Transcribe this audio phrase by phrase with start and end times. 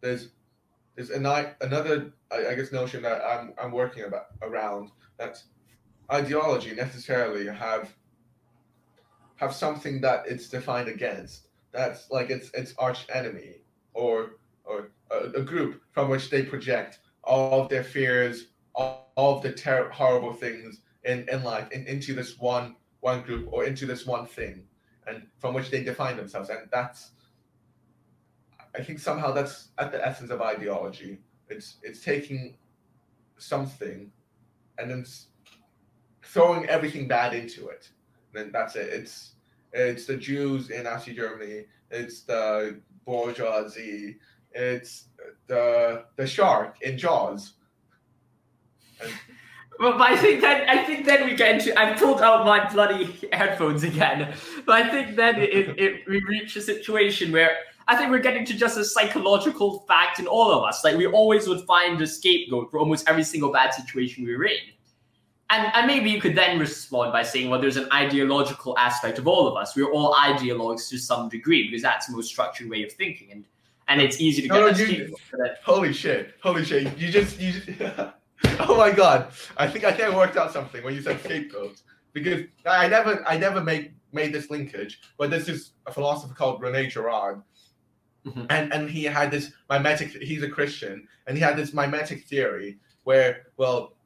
[0.00, 0.30] there's
[0.96, 5.42] there's another I, guess notion that I'm I'm working about around that
[6.12, 7.94] ideology necessarily have
[9.36, 11.48] have something that it's defined against.
[11.72, 13.62] That's like its its arch enemy
[13.94, 14.32] or
[14.64, 19.42] or a, a, group from which they project all of their fears, all, all of
[19.42, 23.86] the ter- horrible things in, in life in, into this one one group or into
[23.86, 24.64] this one thing,
[25.06, 26.50] and from which they define themselves.
[26.50, 27.12] And that's
[28.76, 31.18] I think somehow that's at the essence of ideology.
[31.48, 32.56] It's it's taking
[33.38, 34.10] something
[34.78, 35.04] and then
[36.22, 37.90] throwing everything bad into it.
[38.32, 38.88] And then that's it.
[38.88, 39.34] It's
[39.72, 41.66] it's the Jews in Nazi Germany.
[41.90, 44.18] It's the bourgeoisie.
[44.52, 45.08] It's
[45.46, 47.54] the the shark in Jaws.
[49.02, 49.12] And,
[49.80, 53.18] but I think then I think then we get into I've pulled out my bloody
[53.32, 54.34] headphones again.
[54.66, 57.56] But I think then it, it, it we reach a situation where
[57.88, 60.84] I think we're getting to just a psychological fact in all of us.
[60.84, 64.44] Like we always would find a scapegoat for almost every single bad situation we were
[64.44, 64.58] in.
[65.48, 69.26] And, and maybe you could then respond by saying, well, there's an ideological aspect of
[69.26, 69.74] all of us.
[69.74, 73.32] We're all ideologues to some degree because that's the most structured way of thinking.
[73.32, 73.44] And
[73.88, 75.16] and it's easy to get no, you,
[75.64, 76.34] Holy shit.
[76.42, 76.96] Holy shit.
[76.96, 77.80] You just you just,
[78.60, 79.32] Oh my god.
[79.56, 81.80] I think I think I worked out something when you said scapegoat.
[82.12, 86.60] Because I never I never made made this linkage, but this is a philosopher called
[86.60, 87.42] Rene Girard
[88.26, 88.44] Mm-hmm.
[88.50, 90.10] And and he had this mimetic.
[90.10, 93.96] He's a Christian, and he had this mimetic theory where, well,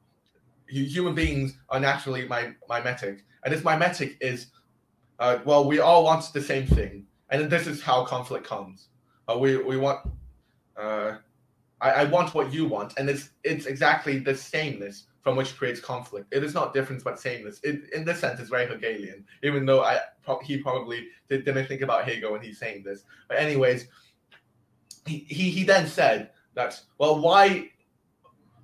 [0.67, 4.47] human beings are naturally my, mimetic, and this mimetic is,
[5.19, 8.87] uh, well, we all want the same thing, and this is how conflict comes.
[9.27, 9.99] Uh, we we want,
[10.79, 11.17] uh,
[11.81, 15.79] I, I want what you want, and it's it's exactly the sameness from which creates
[15.79, 16.27] conflict.
[16.31, 17.59] It is not difference but sameness.
[17.63, 19.99] It, in this sense, it's very Hegelian, even though I
[20.43, 23.03] he probably did, not think about Hegel when he's saying this.
[23.27, 23.87] But anyways,
[25.05, 27.69] he, he, he then said that well why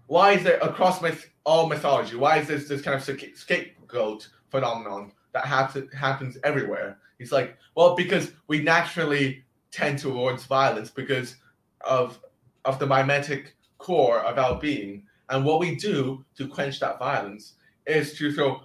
[0.07, 3.03] why is there across myth, all mythology why is this this kind of
[3.35, 10.89] scapegoat phenomenon that happens happens everywhere he's like well because we naturally tend towards violence
[10.89, 11.35] because
[11.81, 12.19] of
[12.65, 17.55] of the mimetic core of our being and what we do to quench that violence
[17.87, 18.61] is to throw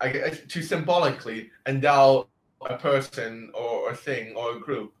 [0.00, 2.28] I guess, to symbolically endow
[2.68, 4.92] a person or a thing or a group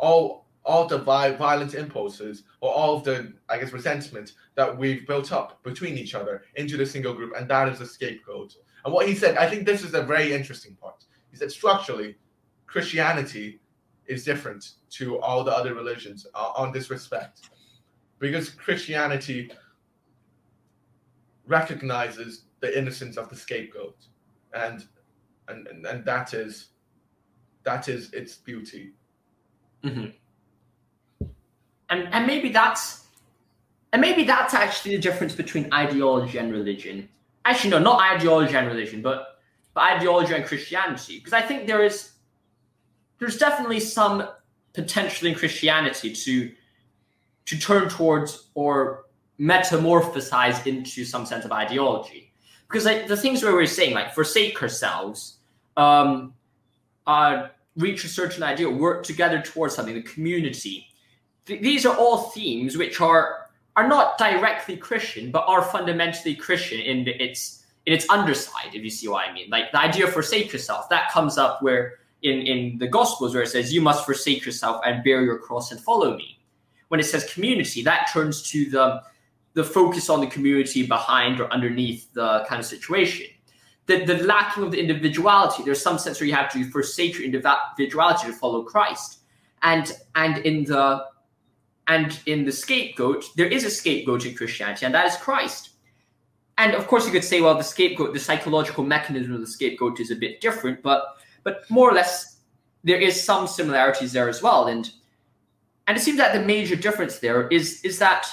[0.00, 5.32] all all the violent impulses or all of the I guess resentment that we've built
[5.32, 8.56] up between each other into the single group, and that is the scapegoat.
[8.84, 11.04] And what he said, I think this is a very interesting part.
[11.30, 12.16] He said structurally,
[12.66, 13.60] Christianity
[14.08, 17.50] is different to all the other religions uh, on this respect,
[18.18, 19.50] because Christianity
[21.46, 23.96] recognizes the innocence of the scapegoat,
[24.54, 24.86] and
[25.48, 26.68] and and, and that is
[27.64, 28.92] that is its beauty
[29.86, 31.26] Mm-hmm.
[31.88, 33.06] And and maybe that's
[33.92, 37.08] and maybe that's actually the difference between ideology and religion.
[37.44, 39.38] Actually, no, not ideology and religion, but
[39.74, 41.18] but ideology and Christianity.
[41.18, 42.12] Because I think there is
[43.18, 44.28] there's definitely some
[44.72, 46.52] potential in Christianity to
[47.46, 49.04] to turn towards or
[49.38, 52.32] metamorphosize into some sense of ideology.
[52.68, 55.36] Because like, the things where we're saying, like forsake ourselves,
[55.76, 56.34] um,
[57.06, 60.88] uh, reach a certain ideal, work together towards something, the community.
[61.44, 63.46] Th- these are all themes which are
[63.76, 68.90] are not directly Christian, but are fundamentally Christian in its in its underside, if you
[68.90, 69.48] see what I mean.
[69.50, 73.42] Like the idea of forsake yourself, that comes up where in, in the Gospels where
[73.42, 76.38] it says, You must forsake yourself and bear your cross and follow me.
[76.88, 79.02] When it says community, that turns to the
[79.54, 83.26] the focus on the community behind or underneath the kind of situation
[83.86, 85.62] the, the lacking of the individuality.
[85.62, 89.20] There's some sense where you have to forsake your individuality to follow Christ.
[89.62, 91.06] And and in the
[91.88, 95.70] and in the scapegoat, there is a scapegoat in Christianity, and that is Christ.
[96.58, 100.00] And of course, you could say, well, the scapegoat, the psychological mechanism of the scapegoat
[100.00, 102.38] is a bit different, but but more or less,
[102.82, 104.66] there is some similarities there as well.
[104.66, 104.90] And
[105.86, 108.26] and it seems that the major difference there is is that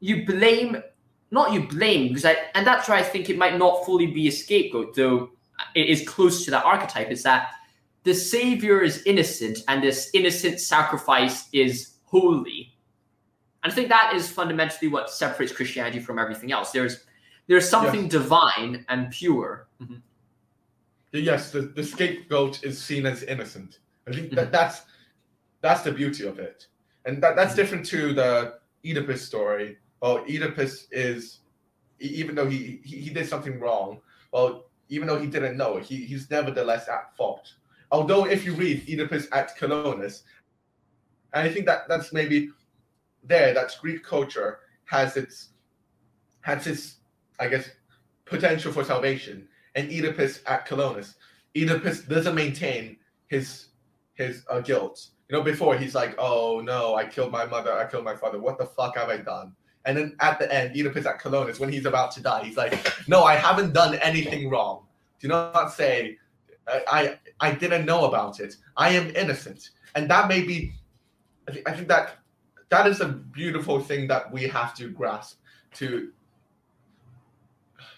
[0.00, 0.82] you blame
[1.30, 4.28] not you blame because I and that's why I think it might not fully be
[4.28, 5.30] a scapegoat, though
[5.74, 7.10] it is close to that archetype.
[7.10, 7.52] Is that
[8.04, 12.74] the savior is innocent and this innocent sacrifice is holy,
[13.62, 16.72] and I think that is fundamentally what separates Christianity from everything else.
[16.72, 17.04] There's
[17.48, 18.12] there's something yes.
[18.12, 19.68] divine and pure.
[19.80, 19.96] Mm-hmm.
[21.12, 23.80] Yes, the, the scapegoat is seen as innocent.
[24.08, 24.52] I think that mm-hmm.
[24.52, 24.82] that's
[25.60, 26.66] that's the beauty of it,
[27.04, 27.56] and that, that's mm-hmm.
[27.56, 28.54] different to the
[28.84, 31.38] Oedipus story well, Oedipus is,
[32.00, 34.00] even though he, he, he did something wrong,
[34.32, 37.54] well, even though he didn't know, he, he's nevertheless at fault.
[37.92, 40.22] Although, if you read Oedipus at Colonus,
[41.32, 42.50] And I think that that's maybe
[43.22, 43.54] there.
[43.54, 45.50] That Greek culture has its
[46.40, 46.96] has its
[47.42, 47.68] I guess
[48.24, 49.48] potential for salvation.
[49.74, 51.14] And Oedipus at Colonus,
[51.56, 52.96] Oedipus doesn't maintain
[53.28, 53.66] his
[54.14, 55.08] his uh, guilt.
[55.28, 58.38] You know, before he's like, "Oh no, I killed my mother, I killed my father.
[58.38, 59.54] What the fuck have I done?"
[59.84, 62.74] And then at the end, Oedipus at Colonus, when he's about to die, he's like,
[63.08, 64.86] "No, I haven't done anything wrong.
[65.20, 66.18] Do not say
[66.68, 68.54] I, I, I didn't know about it.
[68.76, 70.72] I am innocent." And that may be,
[71.48, 72.18] I think, I think that
[72.70, 75.38] that is a beautiful thing that we have to grasp
[75.74, 76.12] to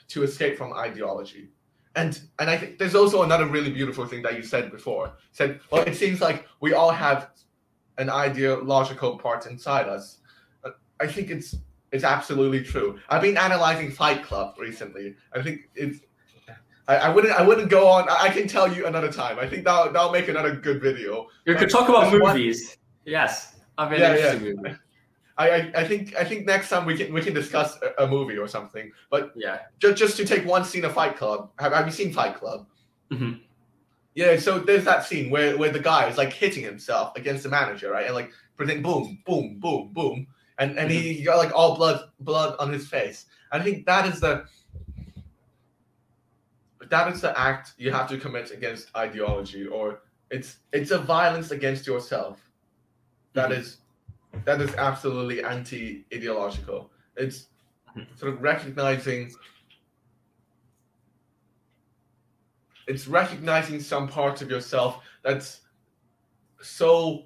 [0.09, 1.49] to escape from ideology.
[1.97, 5.13] And and I think there's also another really beautiful thing that you said before.
[5.33, 7.31] Said, well, it seems like we all have
[7.99, 10.19] an ideological part inside us.
[11.01, 11.57] I think it's
[11.93, 12.99] it's absolutely true.
[13.09, 15.15] I've been analyzing Fight Club recently.
[15.33, 16.01] I think it's.
[16.89, 17.33] I, I wouldn't.
[17.33, 18.09] I wouldn't go on.
[18.11, 19.39] I, can tell you another time.
[19.39, 21.29] I think that that'll make another good video.
[21.47, 22.77] You could talk about movies.
[23.05, 24.75] One, yes, I mean, yeah, yeah.
[25.37, 28.07] I, I, I think I think next time we can we can discuss a, a,
[28.07, 28.93] movie or something.
[29.11, 31.51] But yeah, just just to take one scene of Fight Club.
[31.59, 32.67] Have, have you seen Fight Club?
[33.11, 33.41] Mm-hmm.
[34.15, 37.49] Yeah, so there's that scene where, where the guy is like hitting himself against the
[37.49, 38.07] manager, right?
[38.07, 40.27] And like pretending boom, boom, boom, boom,
[40.59, 41.01] and and mm-hmm.
[41.01, 43.27] he, he got like all blood blood on his face.
[43.51, 44.45] I think that is the
[46.91, 51.51] that is the act you have to commit against ideology, or it's it's a violence
[51.51, 52.39] against yourself.
[53.33, 53.61] That mm-hmm.
[53.61, 53.79] is
[54.45, 56.91] that is absolutely anti-ideological.
[57.17, 57.49] It's
[58.17, 59.33] sort of recognizing
[62.87, 65.63] it's recognizing some parts of yourself that's
[66.61, 67.25] so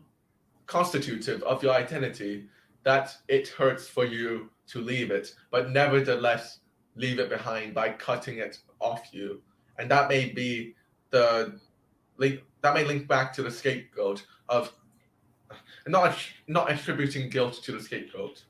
[0.67, 2.47] constitutive of your identity
[2.85, 6.61] that it hurts for you to leave it, but nevertheless
[6.95, 9.43] leave it behind by cutting it off you.
[9.79, 10.75] And that may be
[11.11, 11.59] the
[12.19, 14.73] link that may link back to the scapegoat of
[15.87, 16.17] not
[16.47, 18.45] not attributing guilt to the scapegoat.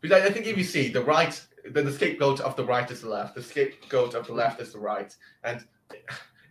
[0.00, 1.40] because I, I think if you see the right,
[1.70, 4.78] the, scapegoat of the right is the left, the scapegoat of the left is the
[4.78, 5.64] right, and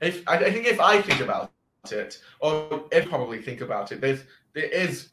[0.02, 1.52] if I, I think if I think about
[1.92, 5.10] it, or if probably think about it, there's there is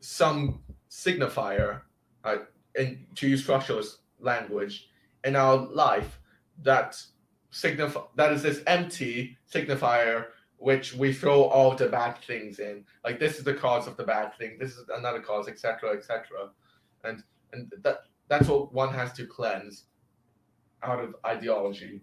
[0.00, 0.60] some
[0.90, 1.80] signifier,
[2.24, 2.36] uh,
[2.76, 4.88] in to use structuralist language,
[5.24, 6.20] in our life
[6.62, 7.00] that
[7.50, 10.26] signify that is this empty signifier
[10.64, 12.82] which we throw all the bad things in.
[13.04, 14.56] Like this is the cause of the bad thing.
[14.58, 16.48] This is another cause, etc., etc.
[17.04, 17.22] And
[17.52, 19.84] and that that's what one has to cleanse
[20.82, 22.00] out of ideology.